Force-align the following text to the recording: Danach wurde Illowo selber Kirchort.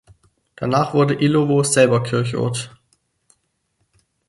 Danach 0.55 0.95
wurde 0.95 1.13
Illowo 1.13 1.61
selber 1.63 2.01
Kirchort. 2.01 2.71